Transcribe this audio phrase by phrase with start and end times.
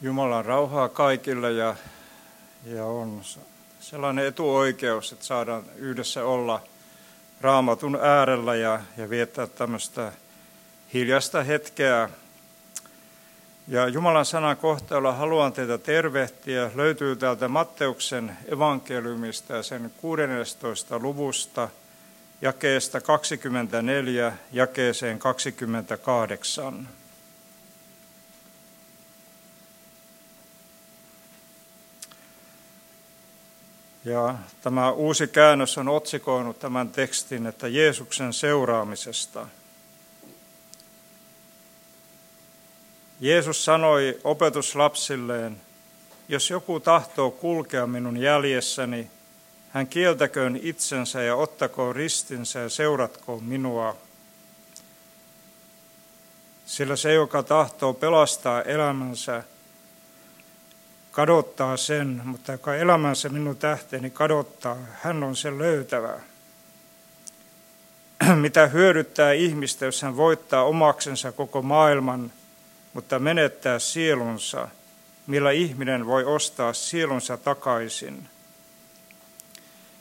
[0.00, 1.74] Jumalan rauhaa kaikille ja,
[2.64, 3.22] ja on
[3.80, 6.62] sellainen etuoikeus, että saadaan yhdessä olla
[7.40, 10.12] raamatun äärellä ja, ja viettää tämmöistä
[10.94, 12.10] hiljasta hetkeä.
[13.68, 16.70] Ja Jumalan sanan kohteella haluan teitä tervehtiä.
[16.74, 20.98] Löytyy täältä Matteuksen evankeliumista ja sen 16.
[20.98, 21.68] luvusta
[22.42, 26.88] jakeesta 24 jakeeseen 28.
[34.08, 39.46] Ja tämä uusi käännös on otsikoinut tämän tekstin, että Jeesuksen seuraamisesta.
[43.20, 45.60] Jeesus sanoi opetuslapsilleen,
[46.28, 49.10] jos joku tahtoo kulkea minun jäljessäni,
[49.70, 53.96] hän kieltäköön itsensä ja ottakoon ristinsä ja seuratkoon minua.
[56.66, 59.42] Sillä se, joka tahtoo pelastaa elämänsä,
[61.18, 66.20] kadottaa sen, mutta joka elämänsä minun tähteeni kadottaa, hän on sen löytävä.
[68.34, 72.32] Mitä hyödyttää ihmistä, jos hän voittaa omaksensa koko maailman,
[72.92, 74.68] mutta menettää sielunsa,
[75.26, 78.28] millä ihminen voi ostaa sielunsa takaisin.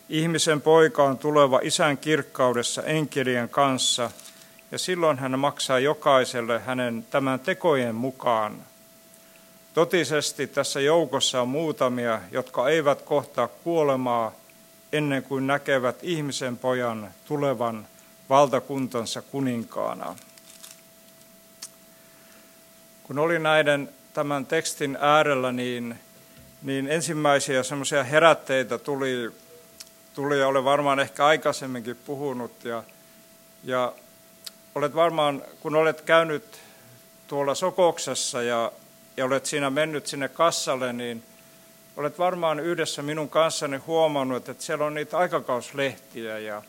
[0.10, 4.12] Ihmisen poika on tuleva isän kirkkaudessa enkelien kanssa,
[4.72, 8.58] ja silloin hän maksaa jokaiselle hänen tämän tekojen mukaan–
[9.78, 14.36] Totisesti tässä joukossa on muutamia, jotka eivät kohtaa kuolemaa
[14.92, 17.88] ennen kuin näkevät ihmisen pojan tulevan
[18.30, 20.16] valtakuntansa kuninkaana.
[23.04, 26.00] Kun olin näiden tämän tekstin äärellä, niin,
[26.64, 29.32] niin ensimmäisiä semmoisia herätteitä tuli,
[30.14, 32.64] tuli ja olen varmaan ehkä aikaisemminkin puhunut.
[32.64, 32.84] Ja,
[33.64, 33.94] ja
[34.76, 36.60] olet varmaan, kun olet käynyt
[37.28, 38.72] tuolla Sokoksessa ja
[39.18, 41.24] ja olet siinä mennyt sinne kassalle, niin
[41.98, 46.62] olet varmaan yhdessä minun kanssani huomannut, että siellä on niitä aikakauslehtiä ja,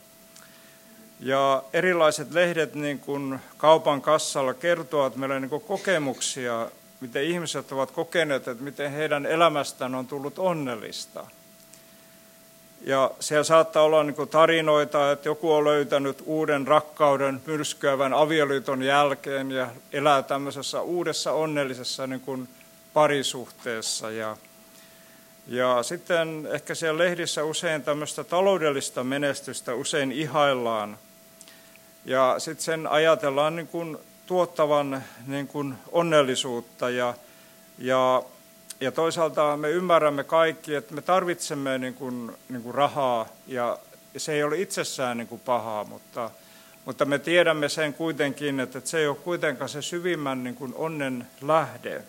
[1.20, 7.90] ja erilaiset lehdet niin kuin kaupan kassalla kertovat meille niin kuin kokemuksia, miten ihmiset ovat
[7.90, 11.26] kokeneet, että miten heidän elämästään on tullut onnellista.
[12.80, 19.50] Ja siellä saattaa olla niin tarinoita, että joku on löytänyt uuden rakkauden myrskyävän avioliiton jälkeen
[19.50, 22.48] ja elää tämmöisessä uudessa onnellisessa niin kuin
[22.92, 24.10] parisuhteessa.
[24.10, 24.36] Ja,
[25.46, 30.98] ja sitten ehkä siellä lehdissä usein tämmöistä taloudellista menestystä usein ihaillaan.
[32.04, 37.14] Ja sitten sen ajatellaan niin kuin tuottavan niin kuin onnellisuutta ja,
[37.78, 38.22] ja
[38.80, 43.78] ja toisaalta me ymmärrämme kaikki, että me tarvitsemme niin kuin, niin kuin rahaa ja
[44.16, 46.30] se ei ole itsessään niin kuin pahaa, mutta,
[46.84, 51.26] mutta me tiedämme sen kuitenkin, että se ei ole kuitenkaan se syvimmän niin kuin onnen
[51.40, 52.02] lähde.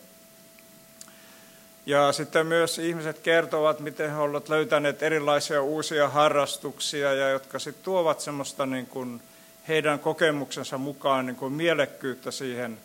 [1.85, 7.83] Ja sitten myös ihmiset kertovat, miten he ovat löytäneet erilaisia uusia harrastuksia, ja jotka sitten
[7.83, 9.21] tuovat semmoista niin kuin
[9.67, 12.77] heidän kokemuksensa mukaan niin kuin mielekkyyttä siihen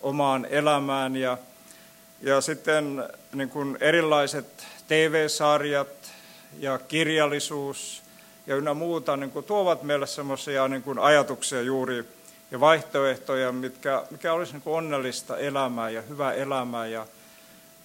[0.00, 1.16] omaan elämään.
[1.16, 1.38] Ja
[2.22, 6.12] ja sitten niin kuin erilaiset TV-sarjat
[6.58, 8.02] ja kirjallisuus
[8.46, 12.04] ja ynnä muuta niin kuin tuovat meille semmoisia niin kuin ajatuksia juuri
[12.50, 16.86] ja vaihtoehtoja, mitkä, mikä olisi niin kuin onnellista elämää ja hyvää elämää.
[16.86, 17.06] Ja,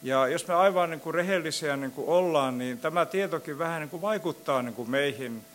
[0.04, 3.90] ja jos me aivan niin kuin rehellisiä niin kuin ollaan, niin tämä tietokin vähän niin
[3.90, 5.46] kuin vaikuttaa niin kuin meihin,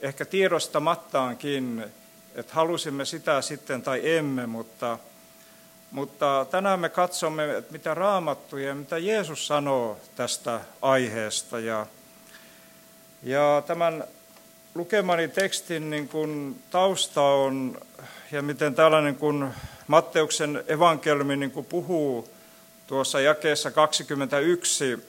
[0.00, 1.84] ehkä tiedostamattaankin,
[2.34, 4.98] että halusimme sitä sitten tai emme, mutta–
[5.90, 11.58] mutta tänään me katsomme, että mitä raamattu ja mitä Jeesus sanoo tästä aiheesta.
[11.58, 11.86] Ja,
[13.22, 14.04] ja tämän
[14.74, 17.78] lukemani tekstin niin kuin tausta on,
[18.32, 19.48] ja miten tällainen kuin
[19.86, 22.28] Matteuksen evankeliumi niin kuin puhuu
[22.86, 25.06] tuossa jakeessa 21,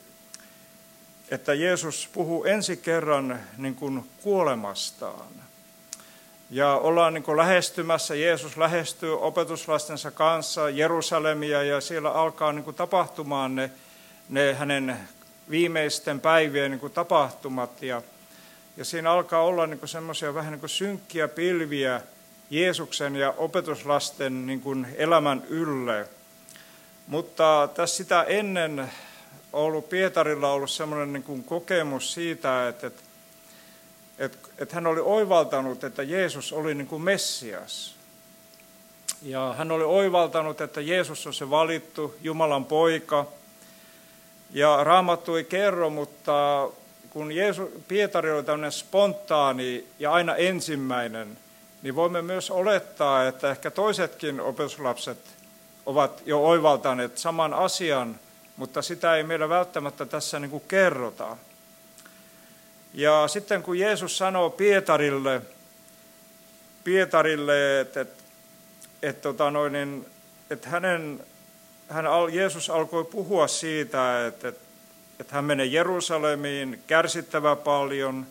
[1.30, 5.47] että Jeesus puhuu ensi kerran niin kuin kuolemastaan.
[6.50, 13.70] Ja ollaan niin lähestymässä, Jeesus lähestyy opetuslastensa kanssa Jerusalemia ja siellä alkaa niin tapahtumaan ne,
[14.28, 14.96] ne hänen
[15.50, 17.82] viimeisten päivien niin tapahtumat.
[17.82, 18.02] Ja,
[18.76, 22.00] ja siinä alkaa olla niin semmoisia vähän niin synkkiä pilviä
[22.50, 26.08] Jeesuksen ja opetuslasten niin elämän ylle.
[27.06, 28.90] Mutta tässä sitä ennen
[29.52, 33.02] ollut Pietarilla ollut semmoinen niin kokemus siitä, että, että
[34.18, 37.94] että, että hän oli oivaltanut, että Jeesus oli niin kuin Messias.
[39.22, 43.26] Ja hän oli oivaltanut, että Jeesus on se valittu Jumalan poika.
[44.50, 46.68] Ja Raamattu ei kerro, mutta
[47.10, 51.38] kun Jeesus, Pietari oli tämmöinen spontaani ja aina ensimmäinen,
[51.82, 55.18] niin voimme myös olettaa, että ehkä toisetkin opetuslapset
[55.86, 58.20] ovat jo oivaltaneet saman asian,
[58.56, 61.36] mutta sitä ei meillä välttämättä tässä niin kuin kerrota.
[62.94, 65.42] Ja sitten kun Jeesus sanoo Pietarille,
[66.84, 68.22] Pietarille että, että,
[69.02, 70.06] että, tota noin, niin,
[70.50, 71.20] että hänen,
[71.88, 74.60] hän, Jeesus alkoi puhua siitä, että, että,
[75.20, 78.26] että hän menee Jerusalemiin, kärsittävä paljon,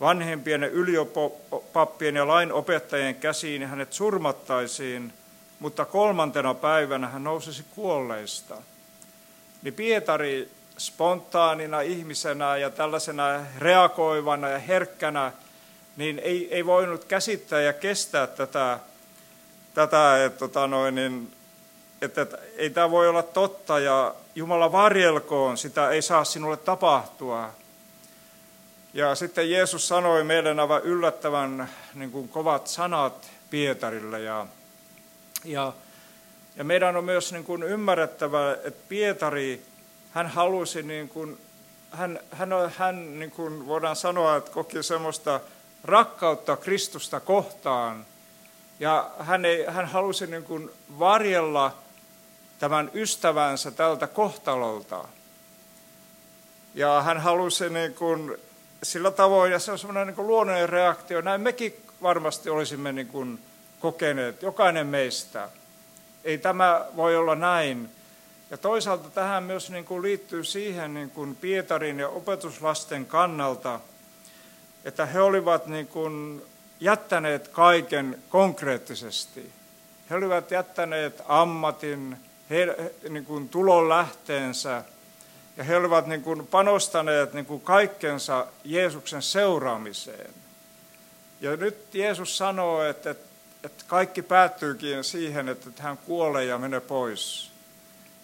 [0.00, 5.12] vanhempien ja yliopappien ja lainopettajien käsiin ja hänet surmattaisiin,
[5.58, 8.56] mutta kolmantena päivänä hän nousisi kuolleista.
[9.62, 13.24] Niin Pietari spontaanina ihmisenä ja tällaisena
[13.58, 15.32] reagoivana ja herkkänä,
[15.96, 18.78] niin ei, ei voinut käsittää ja kestää tätä,
[19.74, 21.32] tätä että, tota noin, niin,
[22.02, 27.50] että, että ei tämä voi olla totta ja Jumala varjelkoon, sitä ei saa sinulle tapahtua.
[28.94, 34.20] Ja sitten Jeesus sanoi meille aivan yllättävän niin kuin kovat sanat Pietarille.
[34.20, 34.46] Ja,
[35.44, 35.72] ja,
[36.56, 39.62] ja meidän on myös niin kuin ymmärrettävä, että Pietari
[40.14, 41.38] hän halusi, niin kuin,
[41.90, 45.40] hän, hän, hän niin kuin voidaan sanoa, että koki semmoista
[45.84, 48.06] rakkautta Kristusta kohtaan.
[48.80, 51.74] Ja hän, ei, hän halusi niin kuin varjella
[52.58, 55.04] tämän ystävänsä tältä kohtalolta.
[56.74, 58.36] Ja hän halusi niin kuin
[58.82, 63.38] sillä tavoin, ja se on semmoinen niin luonnollinen reaktio, näin mekin varmasti olisimme niin kuin
[63.80, 65.48] kokeneet, jokainen meistä.
[66.24, 67.90] Ei tämä voi olla näin,
[68.54, 73.80] ja toisaalta tähän myös niin kuin liittyy siihen niin kuin Pietarin ja opetuslasten kannalta,
[74.84, 76.42] että he olivat niin kuin
[76.80, 79.52] jättäneet kaiken konkreettisesti.
[80.10, 82.16] He olivat jättäneet ammatin,
[82.50, 82.76] he,
[83.08, 84.84] niin kuin tulon lähteensä,
[85.56, 90.30] ja he olivat niin kuin panostaneet niin kuin kaikkensa Jeesuksen seuraamiseen.
[91.40, 93.26] Ja nyt Jeesus sanoo, että, että,
[93.64, 97.53] että kaikki päättyykin siihen, että hän kuolee ja menee pois.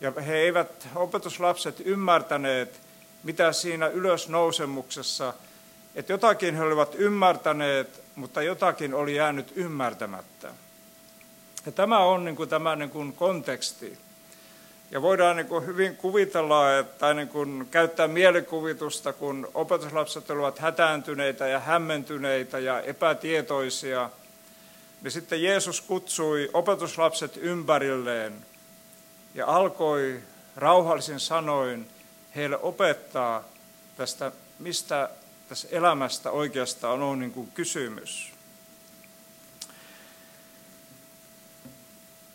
[0.00, 2.80] Ja he eivät, opetuslapset, ymmärtäneet,
[3.22, 5.34] mitä siinä ylösnousemuksessa,
[5.94, 10.52] että jotakin he olivat ymmärtäneet, mutta jotakin oli jäänyt ymmärtämättä.
[11.66, 13.98] Ja tämä on niin kuin tämä niin kuin konteksti.
[14.90, 21.46] Ja voidaan niin kuin hyvin kuvitella että, niin kuin käyttää mielikuvitusta, kun opetuslapset olivat hätääntyneitä
[21.46, 24.10] ja hämmentyneitä ja epätietoisia,
[25.02, 28.32] niin sitten Jeesus kutsui opetuslapset ympärilleen–
[29.34, 30.20] ja alkoi
[30.56, 31.88] rauhallisin sanoin
[32.36, 33.44] heille opettaa
[33.96, 35.10] tästä, mistä
[35.48, 38.32] tässä elämästä oikeastaan on niin kuin kysymys.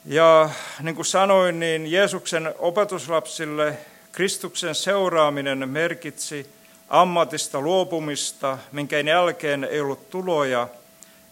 [0.05, 0.49] Ja
[0.81, 3.77] niin kuin sanoin, niin Jeesuksen opetuslapsille
[4.11, 6.49] Kristuksen seuraaminen merkitsi
[6.89, 10.67] ammatista luopumista, minkä jälkeen ei ollut tuloja.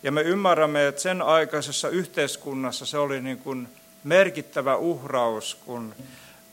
[0.03, 3.67] Ja me ymmärrämme, että sen aikaisessa yhteiskunnassa se oli niin kuin
[4.03, 5.95] merkittävä uhraus, kun,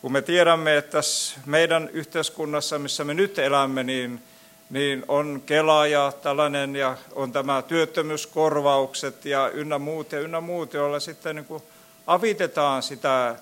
[0.01, 4.23] kun me tiedämme, että tässä meidän yhteiskunnassa, missä me nyt elämme, niin,
[4.71, 10.75] niin on Kela ja tällainen, ja on tämä työttömyyskorvaukset ja ynnä muut ja ynnä muut,
[10.75, 11.63] joilla sitten niin kuin
[12.07, 13.37] avitetaan sitä,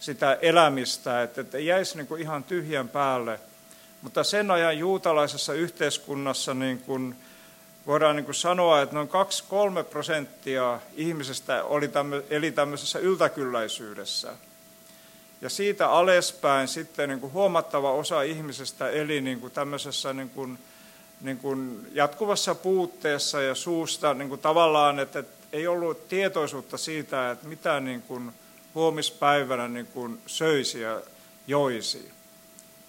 [0.00, 3.40] sitä elämistä, että, että jäisi niin kuin ihan tyhjän päälle.
[4.02, 7.16] Mutta sen ajan juutalaisessa yhteiskunnassa niin kuin,
[7.86, 9.08] voidaan niin sanoa, että noin
[9.82, 14.32] 2-3 prosenttia ihmisestä oli tämmö, eli tämmöisessä yltäkylläisyydessä.
[15.40, 20.58] Ja siitä alespäin sitten niin kuin huomattava osa ihmisestä eli niin kuin tämmöisessä niin kuin,
[21.20, 27.30] niin kuin jatkuvassa puutteessa ja suusta niin kuin tavallaan, että, että ei ollut tietoisuutta siitä,
[27.30, 28.32] että mitä niin kuin
[28.74, 31.00] huomispäivänä niin kuin söisi ja
[31.46, 32.10] joisi.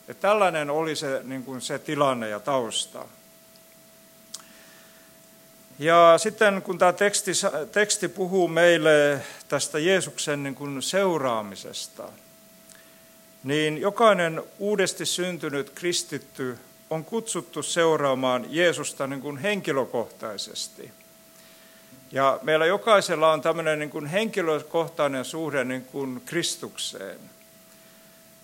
[0.08, 3.06] Ja tällainen oli se, niin kuin se tilanne ja tausta.
[5.80, 7.32] Ja sitten kun tämä teksti,
[7.72, 12.04] teksti puhuu meille tästä Jeesuksen niin kuin seuraamisesta,
[13.44, 16.58] niin jokainen uudesti syntynyt kristitty
[16.90, 20.92] on kutsuttu seuraamaan Jeesusta niin kuin henkilökohtaisesti.
[22.12, 27.20] Ja meillä jokaisella on tämmöinen niin kuin henkilökohtainen suhde niin kuin Kristukseen.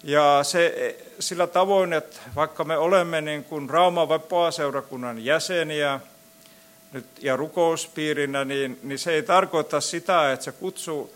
[0.04, 6.00] Ja se, sillä tavoin, että vaikka me olemme niin kuin Rauman vapaa-seurakunnan jäseniä,
[6.94, 11.14] nyt, ja rukouspiirinä, niin, niin se ei tarkoita sitä, että se kutsuu,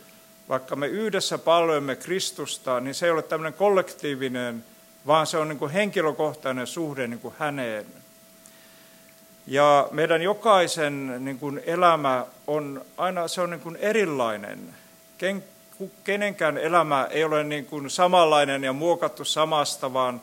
[0.50, 4.64] vaikka me yhdessä palvelemme Kristusta, niin se ei ole tämmöinen kollektiivinen,
[5.08, 7.86] vaan se on niin kuin henkilökohtainen suhde niin kuin häneen.
[9.48, 14.60] Ja meidän jokaisen niin kuin elämä on aina se on niin kuin erilainen.
[15.18, 15.44] Ken,
[16.04, 20.22] kenenkään elämä ei ole niin kuin samanlainen ja muokattu samasta, vaan,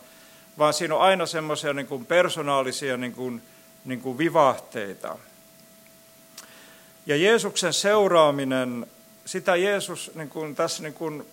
[0.58, 3.42] vaan siinä on aina semmoisia niin kuin persoonallisia niin kuin,
[3.84, 5.18] niin kuin vivahteita.
[7.06, 8.86] Ja Jeesuksen seuraaminen,
[9.24, 11.26] sitä Jeesus niin kuin tässä niin kuin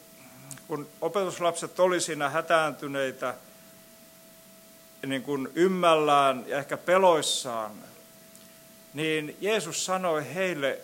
[0.67, 3.35] kun opetuslapset oli siinä hätääntyneitä,
[5.05, 7.71] niin kuin ymmällään ja ehkä peloissaan,
[8.93, 10.79] niin Jeesus sanoi heille,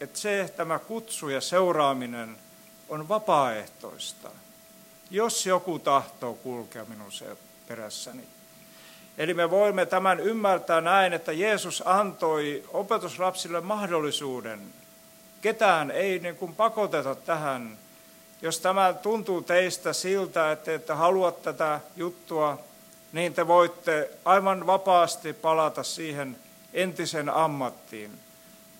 [0.00, 2.36] että se tämä kutsu ja seuraaminen
[2.88, 4.30] on vapaaehtoista,
[5.10, 7.10] jos joku tahtoo kulkea minun
[7.68, 8.33] perässäni.
[9.18, 14.60] Eli me voimme tämän ymmärtää näin, että Jeesus antoi opetuslapsille mahdollisuuden.
[15.40, 17.78] Ketään ei niin kuin pakoteta tähän.
[18.42, 22.58] Jos tämä tuntuu teistä siltä, että ette halua tätä juttua,
[23.12, 26.36] niin te voitte aivan vapaasti palata siihen
[26.72, 28.10] entisen ammattiin.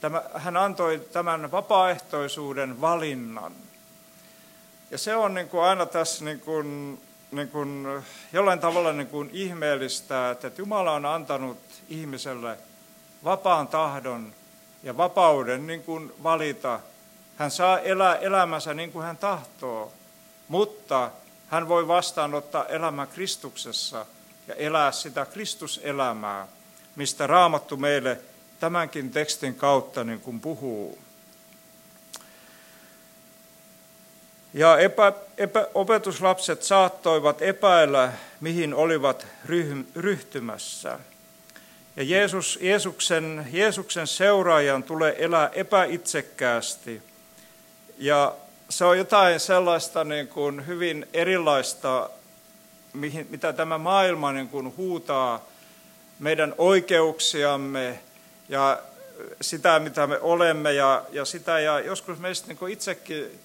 [0.01, 3.53] Tämä, hän antoi tämän vapaaehtoisuuden valinnan.
[4.91, 7.01] Ja se on niin kuin aina tässä niin kuin
[7.35, 7.87] niin kuin,
[8.33, 12.59] jollain tavalla niin kuin ihmeellistä, että Jumala on antanut ihmiselle
[13.25, 14.33] vapaan tahdon
[14.83, 16.81] ja vapauden niin kuin valita.
[17.37, 19.93] Hän saa elää elämänsä niin kuin hän tahtoo,
[20.49, 21.11] mutta
[21.49, 24.07] hän voi vastaanottaa elämä Kristuksessa
[24.49, 26.49] ja elää sitä Kristuselämää,
[26.97, 28.21] mistä Raamattu meille
[28.61, 30.99] tämänkin tekstin kautta niin kuin puhuu.
[34.55, 39.27] Ja epä, epä, opetuslapset saattoivat epäillä, mihin olivat
[39.95, 40.99] ryhtymässä.
[41.97, 47.03] Ja Jeesus, Jeesuksen, Jeesuksen seuraajan tulee elää epäitsekkäästi.
[47.99, 48.35] Ja
[48.69, 52.11] se on jotain sellaista niin kuin hyvin erilaista,
[52.93, 55.45] mihin, mitä tämä maailma niin kuin huutaa
[56.19, 58.01] meidän oikeuksiamme
[58.49, 58.83] ja
[59.41, 61.61] sitä, mitä me olemme ja, ja sitä.
[61.61, 63.41] Ja joskus meistä niin kuin itsekin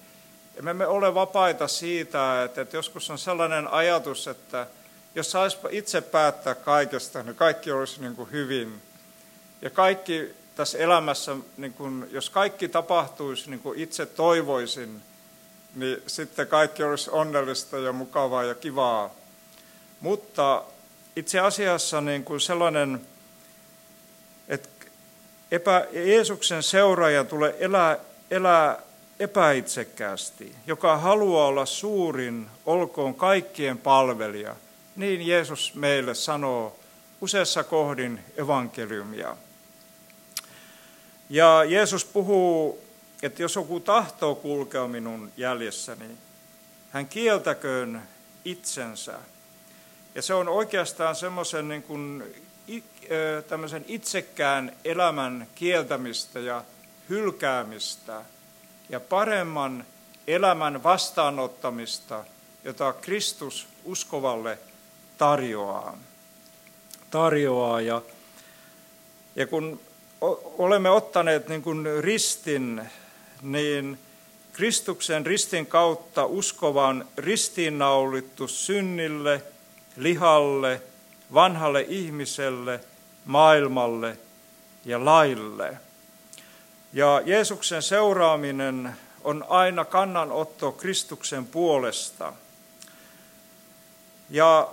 [0.66, 4.66] ja me ole vapaita siitä, että, että joskus on sellainen ajatus, että
[5.14, 8.82] jos saisi itse päättää kaikesta, niin kaikki olisi niin kuin hyvin.
[9.62, 15.02] Ja kaikki tässä elämässä, niin kuin, jos kaikki tapahtuisi niin kuin itse toivoisin,
[15.74, 19.14] niin sitten kaikki olisi onnellista ja mukavaa ja kivaa.
[20.00, 20.62] Mutta
[21.16, 23.00] itse asiassa niin kuin sellainen,
[24.48, 24.68] että
[25.50, 27.98] epä, Jeesuksen seuraaja tulee elää,
[28.30, 28.82] elää
[29.20, 34.56] epäitsekkäästi, joka haluaa olla suurin, olkoon kaikkien palvelija.
[34.96, 36.78] Niin Jeesus meille sanoo
[37.20, 39.36] useassa kohdin evankeliumia.
[41.30, 42.84] Ja Jeesus puhuu,
[43.22, 46.10] että jos joku tahtoo kulkea minun jäljessäni,
[46.90, 48.02] hän kieltäköön
[48.44, 49.18] itsensä.
[50.14, 52.22] Ja se on oikeastaan semmoisen niin kuin,
[53.48, 56.64] tämmöisen itsekään elämän kieltämistä ja
[57.08, 58.22] hylkäämistä–
[58.90, 59.84] ja paremman
[60.26, 62.24] elämän vastaanottamista,
[62.64, 64.58] jota Kristus uskovalle
[65.18, 65.98] tarjoaa.
[67.10, 67.80] tarjoaa.
[67.80, 68.02] Ja,
[69.36, 69.80] ja kun
[70.58, 72.82] olemme ottaneet niin kuin ristin,
[73.42, 73.98] niin
[74.52, 79.42] Kristuksen ristin kautta uskovan ristiinnaulittu synnille,
[79.96, 80.82] lihalle,
[81.34, 82.80] vanhalle ihmiselle,
[83.24, 84.18] maailmalle
[84.84, 85.76] ja laille–
[86.92, 92.32] ja Jeesuksen seuraaminen on aina kannanotto Kristuksen puolesta.
[94.30, 94.68] Ja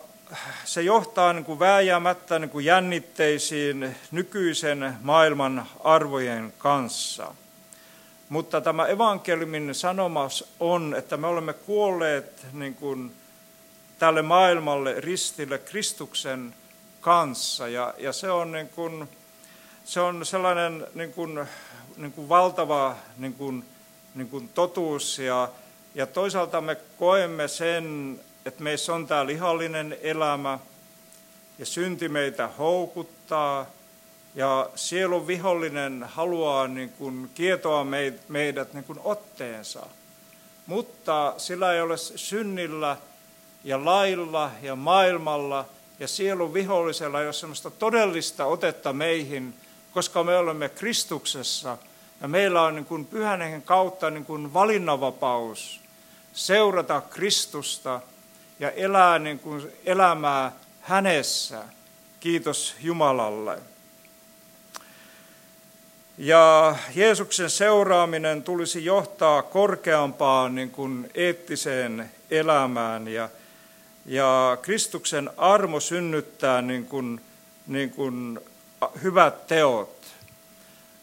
[0.66, 7.36] se johtaa niin kuin vääjäämättä niin kuin jännitteisiin nykyisen maailman arvojen kanssa.
[8.30, 13.16] Mutta tämä evankeliumin sanomas on, että me olemme kuolleet niin kuin
[14.00, 16.54] tälle maailmalle ristille Kristuksen
[17.02, 17.68] kanssa.
[17.68, 19.10] Ja, ja se, on niin kuin,
[19.86, 21.40] se on sellainen niin kuin
[21.98, 23.66] niin kuin valtava niin kuin,
[24.16, 25.50] niin kuin totuus ja,
[25.96, 30.60] ja toisaalta me koemme sen, että meissä on tämä lihallinen elämä
[31.60, 33.66] ja synti meitä houkuttaa
[34.36, 37.86] ja sielun vihollinen haluaa niin kuin kietoa
[38.28, 39.88] meidät niin kuin otteensa.
[40.68, 42.98] Mutta sillä ei ole synnillä
[43.64, 45.66] ja lailla ja maailmalla
[46.00, 49.54] ja sielun vihollisella ei ole sellaista todellista otetta meihin,
[49.98, 51.78] koska me olemme Kristuksessa
[52.22, 55.80] ja meillä on niin kuin pyhän kautta niin kuin valinnanvapaus
[56.34, 58.02] seurata Kristusta
[58.60, 60.52] ja elää niin kuin elämää
[60.82, 61.64] hänessä.
[62.20, 63.60] Kiitos Jumalalle.
[66.18, 73.30] Ja Jeesuksen seuraaminen tulisi johtaa korkeampaan niin kuin eettiseen elämään ja,
[74.06, 77.22] ja Kristuksen armo synnyttää niin kuin,
[77.68, 78.40] niin kuin
[79.04, 79.98] hyvät teot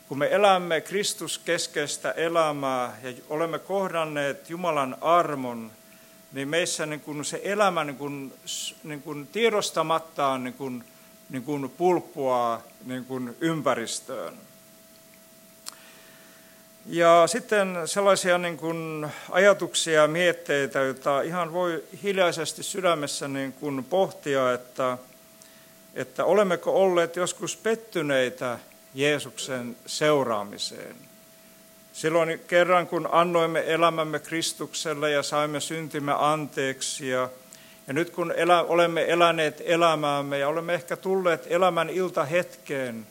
[0.09, 5.71] kun me elämme Kristus keskeistä elämää ja olemme kohdanneet Jumalan armon,
[6.33, 8.33] niin meissä niin kuin se elämä niin kuin,
[8.85, 10.85] niin kuin tiedostamattaan niin kuin,
[11.31, 14.35] niin kuin pulppuaa niin kuin ympäristöön.
[16.87, 23.85] Ja sitten sellaisia niin kuin ajatuksia ja mietteitä, joita ihan voi hiljaisesti sydämessä niin kuin
[23.85, 24.99] pohtia, että,
[25.95, 28.59] että olemmeko olleet joskus pettyneitä
[28.95, 30.97] Jeesuksen seuraamiseen.
[31.93, 37.29] Silloin kerran, kun annoimme elämämme Kristukselle ja saimme syntimme anteeksi ja,
[37.87, 43.07] ja nyt kun elä, olemme eläneet elämäämme ja olemme ehkä tulleet elämän iltahetkeen,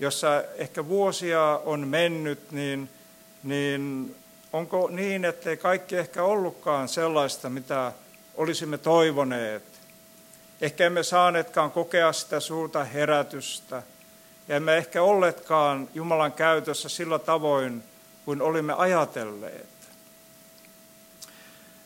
[0.00, 2.90] jossa ehkä vuosia on mennyt, niin,
[3.42, 4.14] niin
[4.52, 7.92] onko niin, ettei kaikki ehkä ollutkaan sellaista, mitä
[8.34, 9.71] olisimme toivoneet?
[10.62, 13.82] Ehkä emme saaneetkaan kokea sitä suurta herätystä,
[14.48, 17.82] ja emme ehkä olleetkaan Jumalan käytössä sillä tavoin,
[18.24, 19.66] kuin olimme ajatelleet.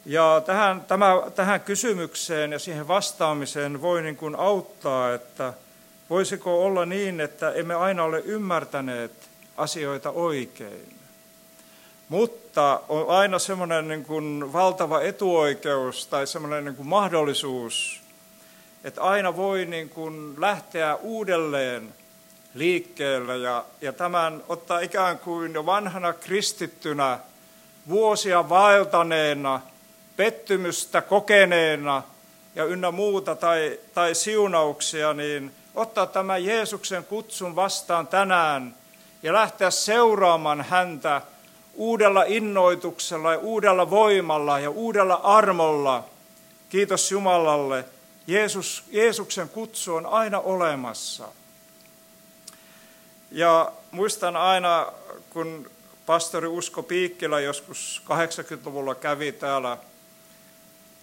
[0.04, 5.52] Ja tähän, tämä, tähän kysymykseen ja siihen vastaamiseen voi niin kuin auttaa, että
[6.10, 9.12] voisiko olla niin, että emme aina ole ymmärtäneet
[9.56, 10.96] asioita oikein.
[12.08, 18.05] Mutta on aina semmoinen niin kuin valtava etuoikeus tai semmoinen niin kuin mahdollisuus,
[18.86, 21.94] että aina voi niin kuin lähteä uudelleen
[22.54, 27.18] liikkeelle ja, ja tämän ottaa ikään kuin jo vanhana kristittynä,
[27.88, 29.60] vuosia vaeltaneena,
[30.16, 32.02] pettymystä kokeneena
[32.54, 38.74] ja ynnä muuta tai, tai siunauksia, niin ottaa tämä Jeesuksen kutsun vastaan tänään
[39.22, 41.22] ja lähteä seuraamaan häntä
[41.74, 46.04] uudella innoituksella ja uudella voimalla ja uudella armolla.
[46.68, 47.84] Kiitos Jumalalle.
[48.26, 51.28] Jeesus, Jeesuksen kutsu on aina olemassa.
[53.30, 54.92] Ja muistan aina,
[55.30, 55.70] kun
[56.06, 59.78] pastori Usko Piikkilä joskus 80-luvulla kävi täällä,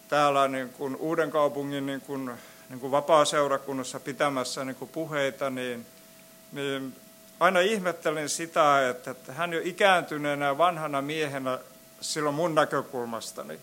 [0.10, 2.32] täällä niin kuin Uuden kaupungin niin kuin,
[2.70, 5.86] niin kuin vapaa-seurakunnassa pitämässä niin kuin puheita, niin,
[6.52, 6.96] niin
[7.40, 11.60] aina ihmettelin sitä, että, että hän jo ikääntyneenä vanhana miehenä
[12.02, 13.60] silloin mun näkökulmastani,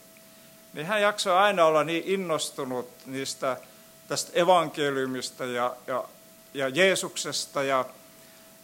[0.73, 3.57] niin hän jaksoi aina olla niin innostunut niistä
[4.09, 6.05] tästä evankeliumista ja, ja,
[6.55, 7.85] ja Jeesuksesta ja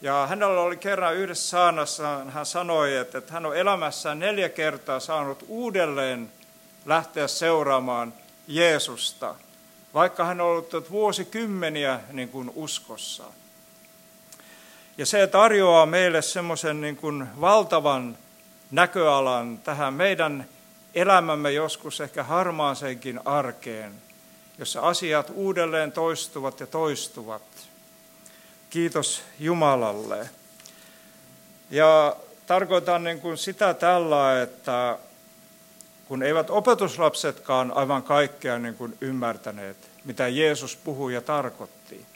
[0.03, 5.01] ja hänellä oli kerran yhdessä saanassaan, hän sanoi, että, että hän on elämässään neljä kertaa
[5.01, 6.33] saanut uudelleen
[6.87, 8.15] lähteä seuraamaan
[8.49, 9.35] Jeesusta,
[9.95, 13.25] vaikka hän on ollut vuosikymmeniä niin kuin uskossa.
[14.99, 18.19] Ja se tarjoaa meille semmoisen niin valtavan
[18.71, 20.49] näköalan tähän meidän
[20.97, 23.93] elämämme joskus ehkä harmaaseenkin arkeen,
[24.59, 27.43] jossa asiat uudelleen toistuvat ja toistuvat.
[28.71, 30.31] Kiitos Jumalalle.
[31.71, 34.99] Ja tarkoitan niin kuin sitä tällä, että
[36.09, 42.07] kun eivät opetuslapsetkaan aivan kaikkea niin kuin ymmärtäneet, mitä Jeesus puhui ja tarkoitti,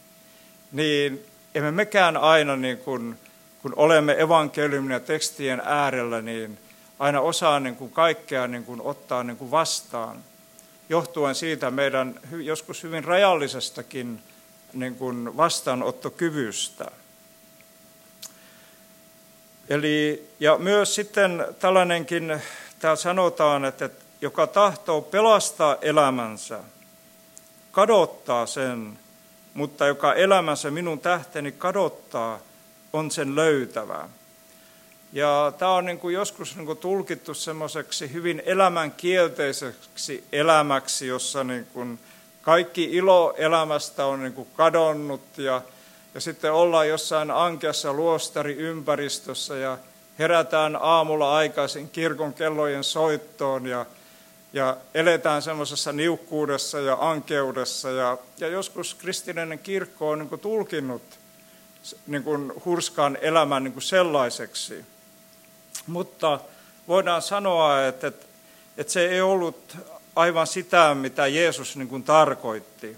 [0.72, 3.18] niin emme mekään aina, niin kuin,
[3.62, 6.58] kun olemme evankeliumin ja tekstien äärellä, niin
[7.00, 10.24] aina osaa niin kuin kaikkea niin kuin ottaa niin kuin vastaan,
[10.88, 14.22] johtuen siitä meidän joskus hyvin rajallisestakin
[14.72, 16.90] niin kuin vastaanottokyvystä.
[19.68, 22.42] Eli, ja myös sitten tällainenkin,
[22.78, 26.60] täällä sanotaan, että joka tahtoo pelastaa elämänsä,
[27.72, 28.98] kadottaa sen,
[29.54, 32.38] mutta joka elämänsä minun tähteni kadottaa,
[32.92, 34.08] on sen löytävä.
[35.12, 41.66] Ja tämä on niin kuin joskus niin kuin tulkittu semmoiseksi hyvin elämänkielteiseksi elämäksi, jossa niin
[41.72, 41.98] kuin
[42.42, 45.62] kaikki ilo elämästä on niin kuin kadonnut ja,
[46.14, 49.78] ja sitten ollaan jossain ankeassa luostariympäristössä ja
[50.18, 53.86] herätään aamulla aikaisin kirkon kellojen soittoon ja,
[54.52, 57.90] ja eletään semmoisessa niukkuudessa ja ankeudessa.
[57.90, 61.02] Ja, ja joskus kristillinen kirkko on niin kuin tulkinnut
[62.06, 64.84] niin kuin hurskaan elämän niin kuin sellaiseksi.
[65.86, 66.40] Mutta
[66.88, 68.26] voidaan sanoa, että, että,
[68.76, 69.76] että se ei ollut
[70.16, 72.96] aivan sitä, mitä Jeesus niin kuin tarkoitti.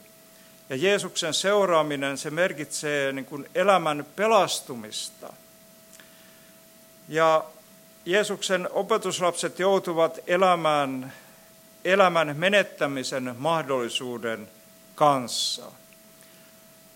[0.70, 5.32] Ja Jeesuksen seuraaminen, se merkitsee niin kuin elämän pelastumista.
[7.08, 7.44] Ja
[8.04, 11.12] Jeesuksen opetuslapset joutuvat elämään
[11.84, 14.48] elämän menettämisen mahdollisuuden
[14.94, 15.72] kanssa.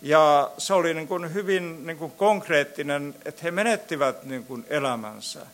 [0.01, 5.45] Ja se oli niin kuin hyvin niin kuin konkreettinen, että he menettivät niin kuin elämänsä.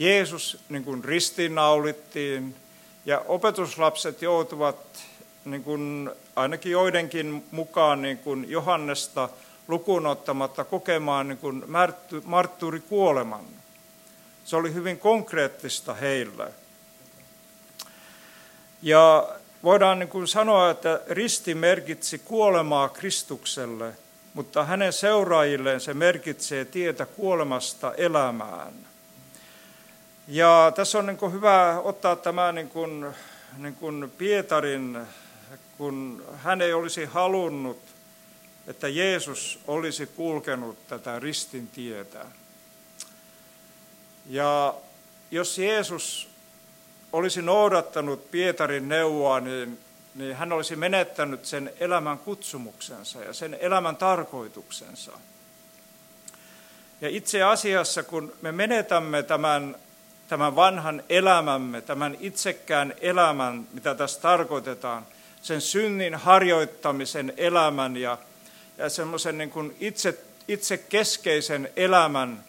[0.00, 2.56] Jeesus niin kuin ristiinnaulittiin,
[3.06, 4.76] ja opetuslapset joutuvat
[5.44, 9.28] niin kuin ainakin joidenkin mukaan niin kuin Johannesta
[9.68, 11.64] lukuun ottamatta kokemaan niin kuin
[12.24, 13.44] marttuurikuoleman.
[14.44, 16.52] Se oli hyvin konkreettista heille.
[18.82, 19.28] Ja
[19.62, 23.92] voidaan niin kuin sanoa, että risti merkitsi kuolemaa Kristukselle,
[24.34, 28.89] mutta hänen seuraajilleen se merkitsee tietä kuolemasta elämään.
[30.32, 33.06] Ja tässä on niin kuin hyvä ottaa tämä niin kuin,
[33.56, 34.98] niin kuin Pietarin,
[35.78, 37.78] kun hän ei olisi halunnut,
[38.66, 42.24] että Jeesus olisi kulkenut tätä ristin tietä.
[44.26, 44.74] Ja
[45.30, 46.28] jos Jeesus
[47.12, 49.78] olisi noudattanut Pietarin neuvoa, niin,
[50.14, 55.12] niin hän olisi menettänyt sen elämän kutsumuksensa ja sen elämän tarkoituksensa.
[57.00, 59.76] Ja itse asiassa, kun me menetämme tämän,
[60.30, 65.06] tämän vanhan elämämme, tämän itsekään elämän, mitä tässä tarkoitetaan,
[65.42, 68.18] sen synnin harjoittamisen elämän ja,
[68.78, 72.44] ja semmoisen niin kuin itse, itse keskeisen elämän,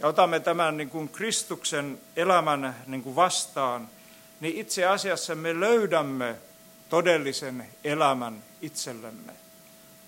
[0.00, 3.88] ja otamme tämän niin kuin Kristuksen elämän niin kuin vastaan,
[4.40, 6.34] niin itse asiassa me löydämme
[6.88, 9.32] todellisen elämän itsellemme,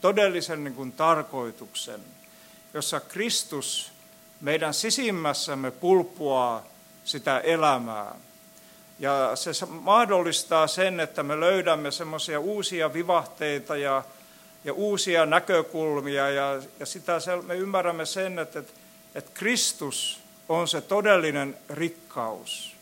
[0.00, 2.00] todellisen niin kuin tarkoituksen,
[2.74, 3.92] jossa Kristus
[4.40, 6.69] meidän sisimmässämme pulppuaa
[7.04, 8.14] sitä elämää.
[8.98, 14.02] Ja se mahdollistaa sen, että me löydämme semmoisia uusia vivahteita ja,
[14.64, 18.72] ja uusia näkökulmia ja, ja sitä me ymmärrämme sen, että, että,
[19.14, 22.76] että Kristus on se todellinen rikkaus.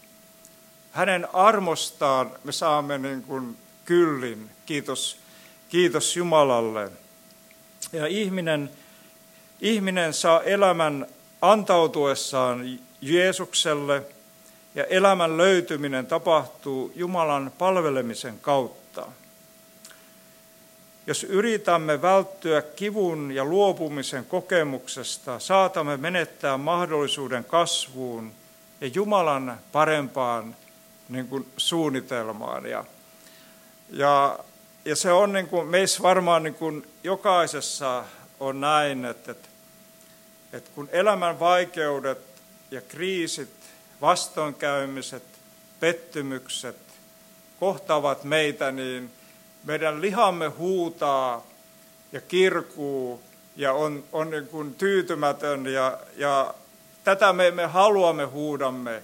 [0.92, 4.50] Hänen armostaan me saamme niin kuin kyllin.
[4.66, 5.18] Kiitos,
[5.68, 6.90] kiitos Jumalalle.
[7.92, 8.70] Ja ihminen,
[9.60, 11.06] ihminen saa elämän
[11.42, 14.02] antautuessaan Jeesukselle
[14.74, 19.06] ja elämän löytyminen tapahtuu Jumalan palvelemisen kautta.
[21.06, 28.32] Jos yritämme välttyä kivun ja luopumisen kokemuksesta, saatamme menettää mahdollisuuden kasvuun
[28.80, 30.56] ja Jumalan parempaan
[31.08, 32.66] niin kuin suunnitelmaan.
[32.66, 32.84] Ja,
[33.90, 34.38] ja,
[34.84, 38.04] ja se on niin kuin, meissä varmaan niin kuin jokaisessa
[38.40, 39.48] on näin, että, että,
[40.52, 42.18] että kun elämän vaikeudet
[42.70, 43.54] ja kriisit,
[44.00, 45.22] vastoinkäymiset,
[45.80, 46.76] pettymykset
[47.60, 49.10] kohtaavat meitä, niin
[49.64, 51.46] meidän lihamme huutaa
[52.12, 53.22] ja kirkuu
[53.56, 56.54] ja on, on niin kuin tyytymätön ja, ja
[57.04, 59.02] tätä me, me haluamme huudamme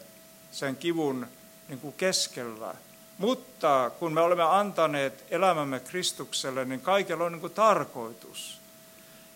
[0.53, 1.27] sen kivun
[1.68, 2.74] niin kuin keskellä.
[3.18, 8.61] Mutta kun me olemme antaneet elämämme Kristukselle, niin kaikella on niin kuin tarkoitus.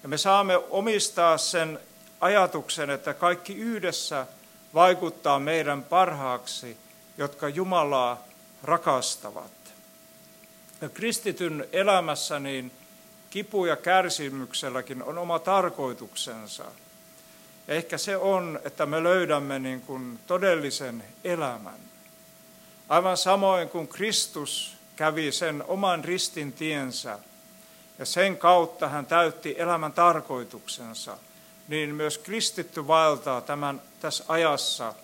[0.02, 1.80] Ja me saamme omistaa sen
[2.20, 4.26] ajatuksen, että kaikki yhdessä
[4.74, 6.76] vaikuttaa meidän parhaaksi,
[7.18, 8.24] jotka Jumalaa
[8.62, 9.52] rakastavat.
[10.80, 12.72] Ja kristityn elämässä niin
[13.30, 16.64] kipu ja kärsimykselläkin on oma tarkoituksensa.
[17.68, 21.80] Ja ehkä se on, että me löydämme niin kuin todellisen elämän.
[22.88, 27.18] Aivan samoin kuin Kristus kävi sen oman ristin tiensä
[27.98, 31.18] ja sen kautta hän täytti elämän tarkoituksensa,
[31.68, 34.94] niin myös kristitty vaeltaa tämän tässä ajassa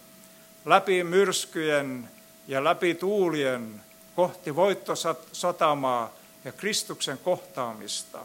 [0.65, 2.09] läpi myrskyjen
[2.49, 3.81] ja läpi tuulien
[4.17, 8.19] kohti voittosatamaa ja Kristuksen kohtaamista.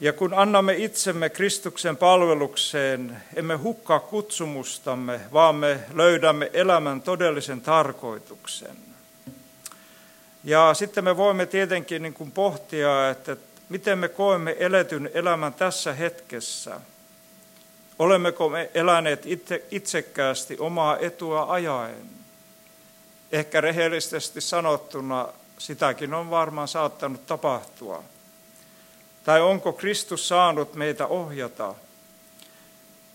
[0.00, 8.76] Ja kun annamme itsemme Kristuksen palvelukseen, emme hukkaa kutsumustamme, vaan me löydämme elämän todellisen tarkoituksen.
[10.44, 13.36] Ja sitten me voimme tietenkin niin kuin pohtia, että
[13.72, 16.80] miten me koemme eletyn elämän tässä hetkessä.
[17.98, 22.10] Olemmeko me eläneet itse, itsekkäästi omaa etua ajaen?
[23.32, 28.04] Ehkä rehellisesti sanottuna sitäkin on varmaan saattanut tapahtua.
[29.24, 31.74] Tai onko Kristus saanut meitä ohjata?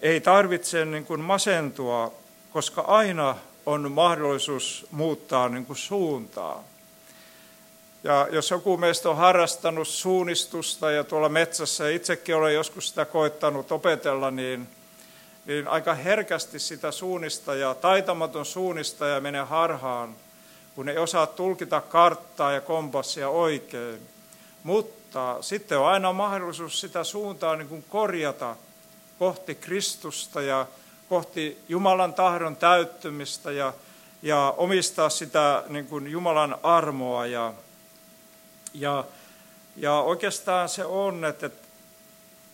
[0.02, 2.14] Ei tarvitse niin kuin masentua,
[2.54, 6.64] koska aina on mahdollisuus muuttaa niin kuin suuntaa.
[8.04, 13.06] Ja jos joku meistä on harrastanut suunnistusta ja tuolla metsässä, ja itsekin olen joskus sitä
[13.06, 14.68] koettanut opetella, niin,
[15.46, 20.16] niin aika herkästi sitä suunnistajaa, taitamaton suunnistaja menee harhaan,
[20.76, 24.00] kun ei osaa tulkita karttaa ja kompassia oikein.
[24.64, 28.56] Mutta sitten on aina mahdollisuus sitä suuntaa niin kuin korjata
[29.20, 30.66] kohti Kristusta ja
[31.10, 33.74] kohti Jumalan tahdon täyttymistä ja,
[34.22, 37.26] ja omistaa sitä niin kuin Jumalan armoa.
[37.26, 37.54] Ja,
[38.80, 39.04] ja,
[39.76, 41.50] ja oikeastaan se on, että,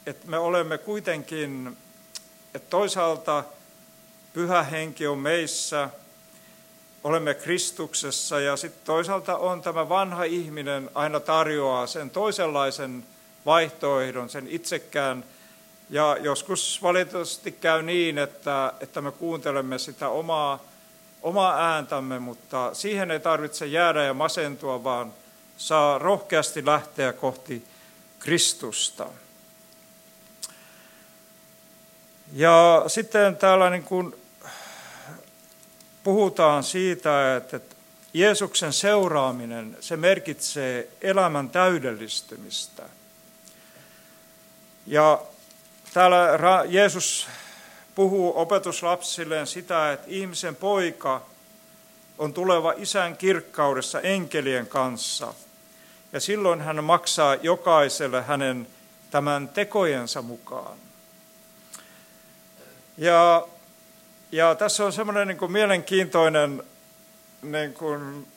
[0.05, 1.77] että me olemme kuitenkin,
[2.53, 3.43] että toisaalta
[4.33, 5.89] pyhä henki on meissä–
[7.03, 13.05] olemme Kristuksessa ja sitten toisaalta on tämä vanha ihminen aina tarjoaa sen toisenlaisen
[13.45, 15.23] vaihtoehdon, sen itsekään.
[15.89, 20.63] Ja joskus valitettavasti käy niin, että, että me kuuntelemme sitä omaa,
[21.21, 25.13] omaa ääntämme, mutta siihen ei tarvitse jäädä ja masentua, vaan
[25.57, 27.65] saa rohkeasti lähteä kohti
[28.19, 29.09] Kristusta.
[32.33, 34.15] Ja sitten täällä niin kuin
[36.03, 37.59] puhutaan siitä, että
[38.13, 42.83] Jeesuksen seuraaminen, se merkitsee elämän täydellistymistä.
[44.87, 45.21] Ja
[45.93, 46.17] täällä
[46.67, 47.27] Jeesus
[47.95, 51.25] puhuu opetuslapsilleen sitä, että ihmisen poika
[52.17, 55.33] on tuleva isän kirkkaudessa enkelien kanssa.
[56.13, 58.67] Ja silloin hän maksaa jokaiselle hänen
[59.11, 60.77] tämän tekojensa mukaan.
[62.97, 63.47] Ja,
[64.31, 66.63] ja tässä on semmoinen niin mielenkiintoinen
[67.41, 68.27] niin kuin,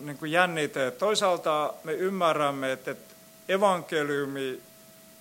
[0.00, 0.90] niin kuin jännite.
[0.90, 2.94] Toisaalta me ymmärrämme, että
[3.48, 4.60] evankeliumi,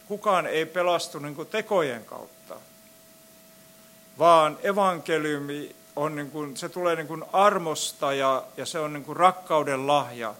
[0.08, 2.56] kukaan ei pelastu niin tekojen kautta,
[4.20, 9.06] vaan evankeliumi on niin kuin, se tulee niin kuin armosta ja, ja se on niin
[9.06, 10.36] kuin rakkauden lahja.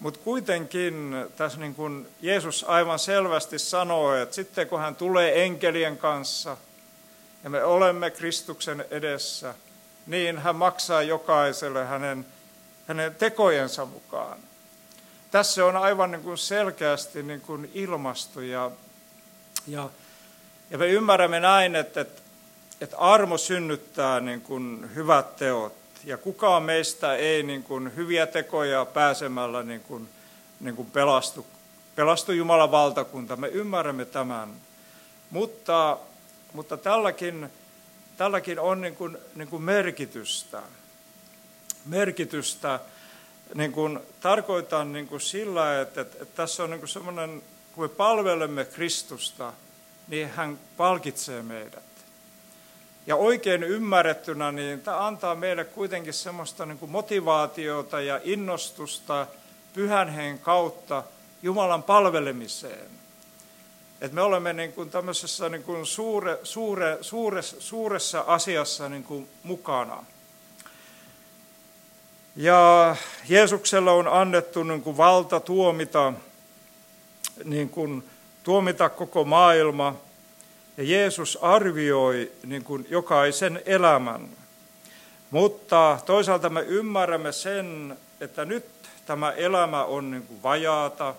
[0.00, 5.98] Mutta kuitenkin tässä niin kuin Jeesus aivan selvästi sanoo, että sitten kun hän tulee enkelien
[5.98, 6.56] kanssa
[7.44, 9.54] ja me olemme Kristuksen edessä,
[10.06, 12.26] niin hän maksaa jokaiselle hänen,
[12.88, 14.38] hänen tekojensa mukaan.
[15.30, 18.70] Tässä on aivan niin kuin selkeästi niin kuin ilmastu ja,
[19.66, 19.90] ja,
[20.70, 22.22] ja me ymmärrämme näin, että, että,
[22.80, 25.72] että armo synnyttää niin kuin hyvät teot
[26.04, 30.08] ja kukaan meistä ei niin kuin hyviä tekoja pääsemällä niin kuin,
[30.60, 31.46] niin kuin pelastu,
[31.94, 33.36] pelastu Jumalan valtakunta.
[33.36, 34.54] Me ymmärrämme tämän,
[35.30, 35.98] mutta,
[36.52, 37.50] mutta tälläkin,
[38.16, 40.62] tälläkin on niin kuin, niin kuin merkitystä.
[41.84, 42.80] Merkitystä
[43.54, 47.42] niin kuin, tarkoitan niin kuin sillä, että, että, että tässä on niin kuin semmoinen,
[47.74, 49.52] kun me palvelemme Kristusta,
[50.08, 51.85] niin hän palkitsee meidät.
[53.06, 59.26] Ja oikein ymmärrettynä, niin tämä antaa meille kuitenkin semmoista niin kuin motivaatiota ja innostusta
[59.72, 61.02] pyhän hengen kautta
[61.42, 62.90] Jumalan palvelemiseen.
[64.00, 69.28] Et me olemme niin kuin tämmöisessä niin kuin suure, suure, suure, suuressa asiassa niin kuin
[69.42, 70.04] mukana.
[72.36, 72.96] Ja
[73.28, 76.12] Jeesuksella on annettu niin kuin valta tuomita,
[77.44, 78.10] niin kuin,
[78.42, 79.94] tuomita koko maailma–
[80.76, 84.28] ja Jeesus arvioi niin kuin jokaisen elämän.
[85.30, 88.64] Mutta toisaalta me ymmärrämme sen, että nyt
[89.06, 91.14] tämä elämä on niin kuin vajaata,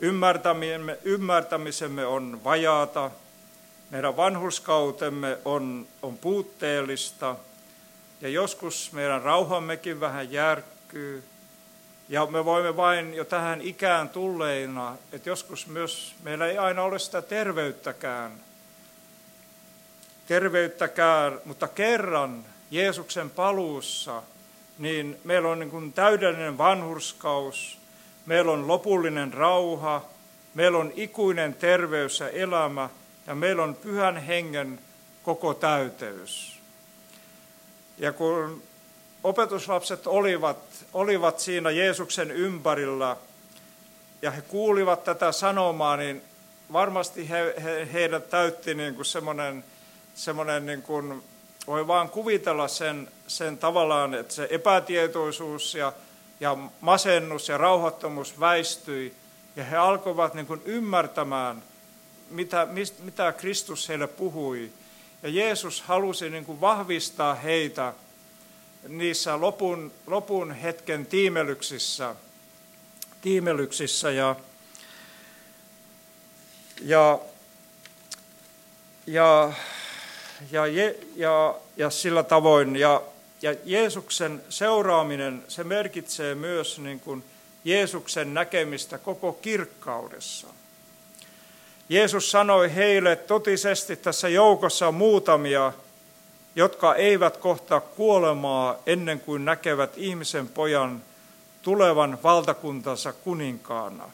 [0.00, 3.10] ymmärtämisemme, ymmärtämisemme on vajaata,
[3.90, 7.36] meidän vanhuskautemme on, on puutteellista
[8.20, 11.24] ja joskus meidän rauhammekin vähän järkkyy.
[12.08, 16.98] Ja me voimme vain jo tähän ikään tulleina, että joskus myös meillä ei aina ole
[16.98, 18.32] sitä terveyttäkään.
[20.26, 24.22] Terveyttäkään, mutta kerran Jeesuksen paluussa,
[24.78, 27.78] niin meillä on niin kuin täydellinen vanhurskaus,
[28.26, 30.04] meillä on lopullinen rauha,
[30.54, 32.88] meillä on ikuinen terveys ja elämä
[33.26, 34.78] ja meillä on pyhän hengen
[35.22, 36.58] koko täyteys.
[37.98, 38.62] Ja kun
[39.24, 40.58] opetuslapset olivat,
[40.92, 43.16] olivat siinä Jeesuksen ympärillä
[44.22, 46.22] ja he kuulivat tätä sanomaa, niin
[46.72, 49.64] varmasti he, he, heidät täytti niin kuin semmoinen,
[50.14, 51.22] semmoinen niin kuin,
[51.66, 55.92] voi vaan kuvitella sen, sen tavallaan, että se epätietoisuus ja,
[56.40, 59.14] ja masennus ja rauhattomuus väistyi
[59.56, 61.62] ja he alkoivat niin kuin ymmärtämään,
[62.30, 62.68] mitä,
[63.02, 64.70] mitä Kristus heille puhui.
[65.22, 67.92] Ja Jeesus halusi niin kuin vahvistaa heitä
[68.88, 72.14] niissä lopun, lopun hetken tiimelyksissä,
[73.22, 74.36] tiimelyksissä ja,
[76.82, 77.18] ja,
[79.06, 79.52] ja,
[80.50, 80.66] ja,
[81.16, 82.76] ja, ja sillä tavoin.
[82.76, 83.02] Ja,
[83.42, 87.24] ja Jeesuksen seuraaminen, se merkitsee myös niin kuin
[87.64, 90.46] Jeesuksen näkemistä koko kirkkaudessa.
[91.88, 95.72] Jeesus sanoi heille totisesti tässä joukossa muutamia,
[96.56, 101.02] jotka eivät kohtaa kuolemaa ennen kuin näkevät ihmisen pojan
[101.62, 104.10] tulevan valtakuntansa kuninkaana.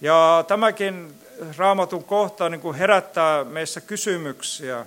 [0.00, 1.14] Ja tämäkin
[1.56, 4.86] raamatun kohta niin kuin herättää meissä kysymyksiä.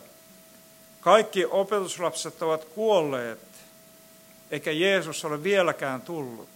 [1.01, 3.39] Kaikki opetuslapset ovat kuolleet,
[4.51, 6.49] eikä Jeesus ole vieläkään tullut.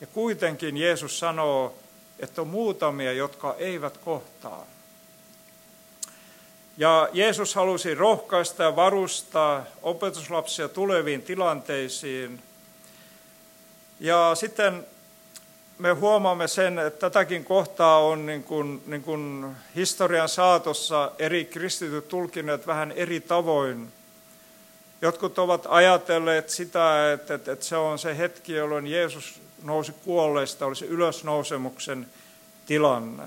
[0.00, 1.74] Ja kuitenkin Jeesus sanoo,
[2.18, 4.66] että on muutamia, jotka eivät kohtaa.
[6.78, 12.42] Ja Jeesus halusi rohkaista ja varustaa opetuslapsia tuleviin tilanteisiin.
[14.00, 14.86] Ja sitten
[15.78, 22.08] me huomaamme sen, että tätäkin kohtaa on niin kuin, niin kuin historian saatossa eri kristityt
[22.08, 23.92] tulkineet vähän eri tavoin.
[25.02, 30.66] Jotkut ovat ajatelleet sitä, että, että, että se on se hetki, jolloin Jeesus nousi kuolleista,
[30.66, 32.06] olisi ylösnousemuksen
[32.66, 33.24] tilanne.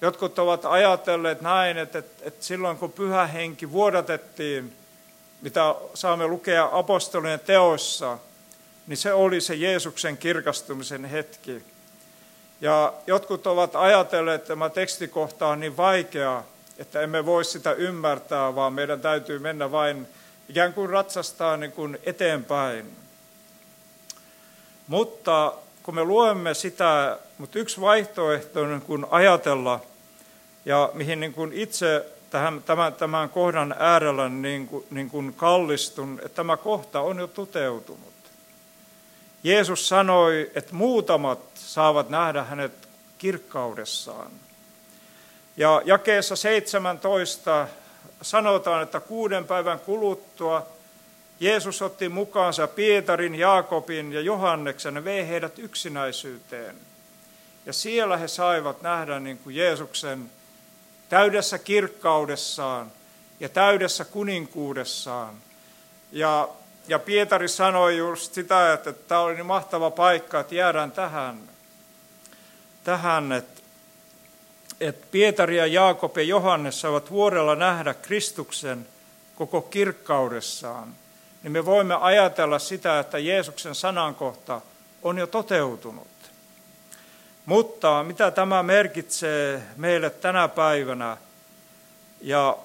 [0.00, 4.76] Jotkut ovat ajatelleet näin, että, että, että silloin kun pyhä henki vuodatettiin,
[5.42, 8.18] mitä saamme lukea apostolien teoissa,
[8.86, 11.62] niin se oli se Jeesuksen kirkastumisen hetki.
[12.60, 16.42] Ja jotkut ovat ajatelleet, että tämä tekstikohta on niin vaikea,
[16.78, 20.08] että emme voi sitä ymmärtää, vaan meidän täytyy mennä vain
[20.48, 22.96] ikään kuin ratsastaa niin kuin eteenpäin.
[24.88, 25.52] Mutta
[25.84, 29.80] kun me luemme sitä, mutta yksi vaihtoehto on niin ajatella,
[30.64, 36.20] ja mihin niin kuin itse tähän, tämän, tämän kohdan äärellä niin kuin, niin kuin kallistun,
[36.24, 38.14] että tämä kohta on jo toteutunut.
[39.42, 44.30] Jeesus sanoi, että muutamat saavat nähdä hänet kirkkaudessaan.
[45.56, 47.68] Ja jakeessa 17
[48.22, 50.66] sanotaan, että kuuden päivän kuluttua
[51.40, 56.76] Jeesus otti mukaansa Pietarin, Jaakobin ja Johanneksen ja vei heidät yksinäisyyteen.
[57.66, 60.30] Ja siellä he saivat nähdä niin kuin Jeesuksen
[61.08, 62.92] täydessä kirkkaudessaan
[63.40, 65.34] ja täydessä kuninkuudessaan.
[66.12, 66.48] Ja,
[66.88, 71.40] ja Pietari sanoi just sitä, että tämä oli niin mahtava paikka, että jäädään tähän,
[72.84, 73.62] tähän että,
[74.80, 78.86] että Pietari ja Jaakob ja Johannes saivat vuorella nähdä Kristuksen
[79.36, 80.94] koko kirkkaudessaan.
[81.44, 84.60] Niin me voimme ajatella sitä, että Jeesuksen sanankohta
[85.02, 86.06] on jo toteutunut.
[87.46, 91.16] Mutta mitä tämä merkitsee meille tänä päivänä?
[92.20, 92.56] Ja,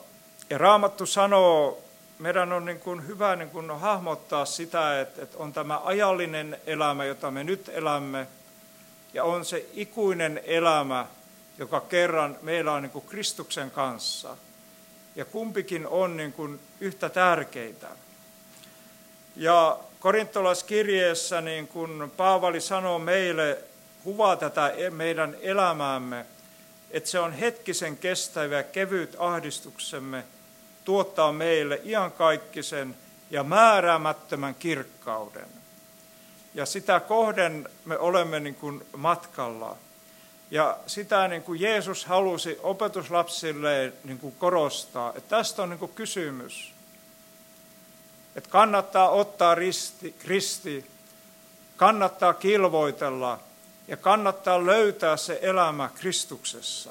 [0.49, 1.83] ja Raamattu sanoo,
[2.19, 7.05] meidän on niin kuin hyvä niin kuin hahmottaa sitä, että, että on tämä ajallinen elämä,
[7.05, 8.27] jota me nyt elämme,
[9.13, 11.05] ja on se ikuinen elämä,
[11.57, 14.37] joka kerran meillä on niin kuin Kristuksen kanssa.
[15.15, 17.87] Ja kumpikin on niin kuin yhtä tärkeitä.
[19.39, 23.58] Ja korintolaiskirjeessä niin kuin Paavali sanoo meille,
[24.04, 26.25] kuvaa tätä e- meidän elämäämme,
[26.91, 30.23] että se on hetkisen kestävä kevyt ahdistuksemme
[30.86, 32.95] tuottaa meille iankaikkisen
[33.32, 35.47] ja määräämättömän kirkkauden.
[36.54, 39.78] Ja sitä kohden me olemme niin kuin matkalla.
[40.52, 45.91] Ja sitä niin kuin Jeesus halusi opetuslapsille niin kuin korostaa, että tästä on niin kuin
[45.95, 46.78] kysymys.
[48.39, 50.86] Että kannattaa ottaa risti, kristi,
[51.78, 53.39] kannattaa kilvoitella–
[53.89, 56.89] ja kannattaa löytää se elämä Kristuksessa.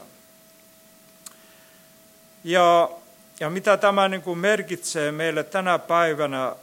[2.45, 2.91] Ja,
[3.41, 6.57] ja mitä tämä niin kuin merkitsee meille tänä päivänä,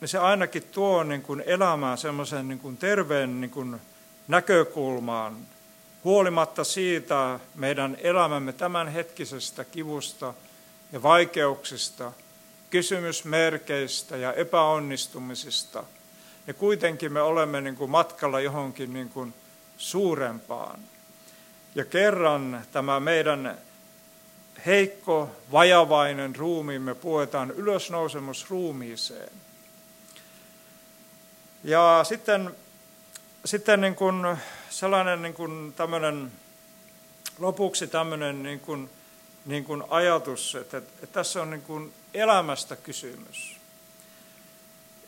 [0.00, 3.80] niin se ainakin tuo niin kuin elämään semmoisen niin kuin terveen niin kuin
[4.28, 5.36] näkökulmaan,
[6.04, 10.34] huolimatta siitä meidän elämämme tämänhetkisestä kivusta
[10.92, 12.12] ja vaikeuksista,
[12.70, 15.84] kysymysmerkeistä ja epäonnistumisista.
[16.46, 19.34] Ja kuitenkin me olemme niin kuin matkalla johonkin niin kuin
[19.76, 20.80] suurempaan.
[21.74, 23.58] Ja kerran tämä meidän
[24.66, 29.32] heikko, vajavainen ruumiimme puetaan ylösnousemusruumiiseen.
[31.64, 32.54] Ja sitten,
[33.44, 34.36] sitten niin kuin
[34.70, 36.32] sellainen niin kuin tämmöinen,
[37.38, 38.90] lopuksi tämmöinen niin kuin,
[39.48, 43.56] niin kuin ajatus, että, että tässä on niin kuin elämästä kysymys.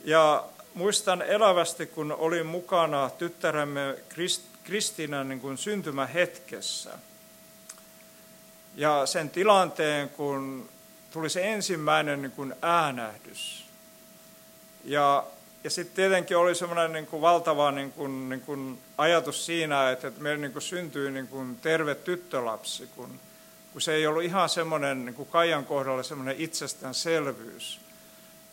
[0.04, 6.90] Ja muistan elävästi, kun olin mukana tyttäremme Krist, Kristiinan niin kuin syntymähetkessä.
[8.76, 10.68] Ja sen tilanteen, kun
[11.10, 13.64] tuli se ensimmäinen niin kuin äänähdys.
[14.84, 15.24] Ja,
[15.64, 20.20] ja sitten tietenkin oli semmoinen niin valtava niin kuin, niin kuin ajatus siinä, että, että
[20.20, 23.20] meillä niin kuin syntyi niin kuin terve tyttölapsi, kun,
[23.72, 27.80] kun se ei ollut ihan semmoinen niin kuin Kaijan kohdalla semmoinen itsestäänselvyys.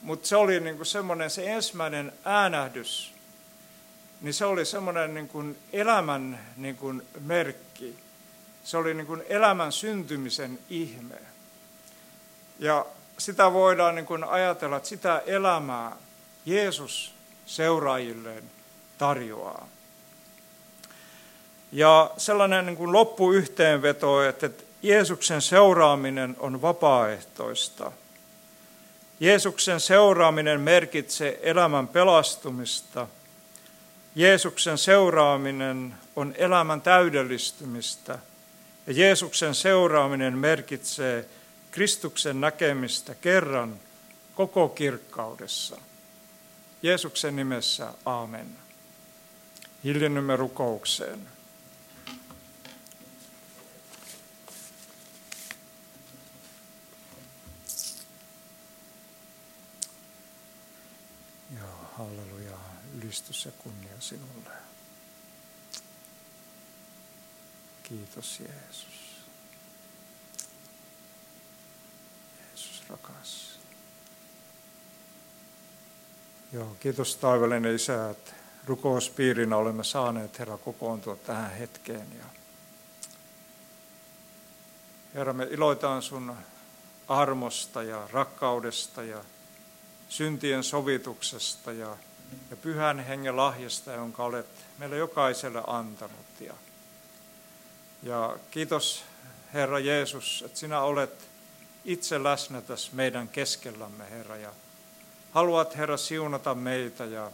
[0.01, 3.13] Mutta se oli niin kuin semmoinen se ensimmäinen äänähdys,
[4.21, 7.95] niin se oli semmoinen niin kuin elämän niin kuin merkki.
[8.63, 11.15] Se oli niin kuin elämän syntymisen ihme.
[12.59, 12.85] Ja
[13.17, 15.95] sitä voidaan niin kuin ajatella, että sitä elämää
[16.45, 17.13] Jeesus
[17.45, 18.43] seuraajilleen
[18.97, 19.67] tarjoaa.
[21.71, 24.49] Ja sellainen niin kuin loppuyhteenveto, että
[24.81, 27.91] Jeesuksen seuraaminen on vapaaehtoista.
[29.19, 33.07] Jeesuksen seuraaminen merkitsee elämän pelastumista–
[34.17, 38.19] Jeesuksen seuraaminen on elämän täydellistymistä
[38.87, 41.25] ja Jeesuksen seuraaminen merkitsee
[41.71, 43.79] Kristuksen näkemistä kerran
[44.35, 45.77] koko kirkkaudessa.
[46.81, 48.47] Jeesuksen nimessä, aamen.
[49.83, 51.19] Hiljennymme rukoukseen.
[63.07, 64.49] Kristus ja kunnia sinulle.
[67.83, 69.21] Kiitos Jeesus.
[72.39, 73.59] Jeesus rakas.
[76.53, 78.33] Joo, kiitos taivallinen Isä, että
[78.65, 82.07] rukouspiirinä olemme saaneet Herra kokoontua tähän hetkeen.
[82.17, 82.25] Ja
[85.13, 86.37] Herra, me iloitaan sun
[87.07, 89.23] armosta ja rakkaudesta ja
[90.09, 91.97] syntien sovituksesta ja
[92.49, 96.25] ja pyhän hengen lahjasta, jonka olet meille jokaiselle antanut.
[96.39, 96.53] Ja,
[98.03, 99.03] ja kiitos
[99.53, 101.27] Herra Jeesus, että sinä olet
[101.85, 104.51] itse läsnä tässä meidän keskellämme, Herra, ja
[105.31, 107.31] haluat, Herra, siunata meitä ja,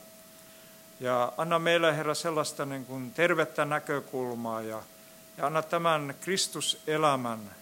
[1.00, 4.84] ja anna meille, Herra, sellaista niin kuin tervettä näkökulmaa ja,
[5.38, 7.56] ja anna tämän Kristuselämän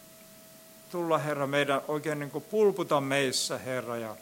[0.92, 4.16] tulla, Herra, meidän oikein niin kuin pulputa meissä, Herra, ja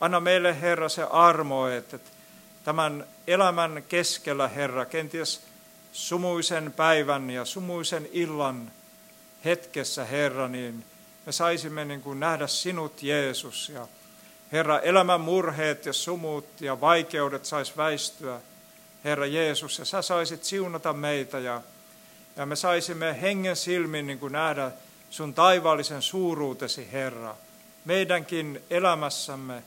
[0.00, 1.98] anna meille, Herra, se armo, että
[2.64, 5.40] tämän elämän keskellä, Herra, kenties
[5.92, 8.70] sumuisen päivän ja sumuisen illan
[9.44, 10.84] hetkessä, Herra, niin
[11.26, 13.88] me saisimme niin kuin nähdä sinut, Jeesus, ja
[14.52, 18.40] Herra, elämän murheet ja sumut ja vaikeudet sais väistyä,
[19.04, 21.62] Herra Jeesus, ja sä saisit siunata meitä, ja,
[22.36, 24.70] ja me saisimme hengen silmin niin kuin nähdä
[25.10, 27.36] sun taivaallisen suuruutesi, Herra,
[27.84, 29.62] meidänkin elämässämme,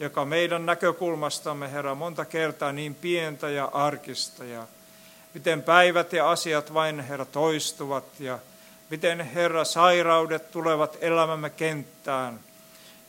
[0.00, 4.66] joka meidän näkökulmastamme, Herra, monta kertaa niin pientä ja arkista, ja
[5.34, 8.38] miten päivät ja asiat vain, Herra, toistuvat, ja
[8.90, 12.40] miten, Herra, sairaudet tulevat elämämme kenttään,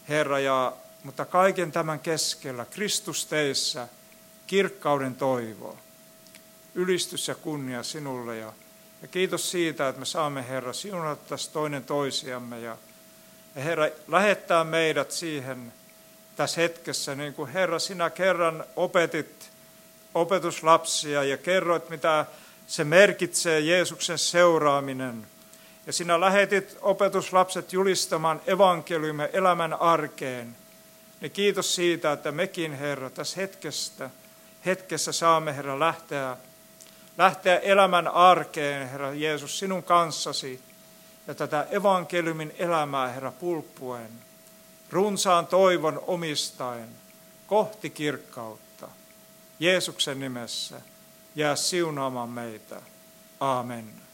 [0.10, 0.74] Herra, ja,
[1.04, 3.88] mutta kaiken tämän keskellä, Kristus teissä,
[4.48, 5.78] kirkkauden toivo,
[6.76, 8.54] ylistys ja kunnia sinulle, ja
[9.02, 12.60] ja kiitos siitä, että me saamme, Herra, siunata tässä toinen toisiamme.
[12.60, 12.78] Ja,
[13.56, 15.74] ja Herra, lähettää meidät siihen
[16.40, 19.50] tässä hetkessä, niin kuin Herra, sinä kerran opetit
[20.14, 22.26] opetuslapsia ja kerroit, mitä
[22.68, 25.28] se merkitsee Jeesuksen seuraaminen.
[25.88, 30.56] Ja sinä lähetit opetuslapset julistamaan evankeliumme elämän arkeen.
[31.22, 34.10] Niin kiitos siitä, että mekin, Herra, tässä hetkestä,
[34.66, 36.38] hetkessä saamme, Herra, lähteä
[37.18, 40.62] lähteä elämän arkeen, Herra Jeesus, sinun kanssasi
[41.28, 44.29] ja tätä evankeliumin elämää, Herra, pulppuen,
[44.90, 46.90] runsaan toivon omistaen,
[47.48, 48.88] kohti kirkkautta.
[49.60, 50.82] Jeesuksen nimessä
[51.36, 52.82] jää siunaamaan meitä.
[53.40, 54.09] Amen.